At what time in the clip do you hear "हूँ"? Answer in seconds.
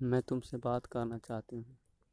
1.56-1.76